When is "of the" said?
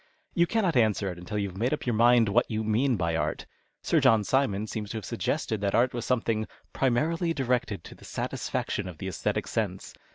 8.87-9.07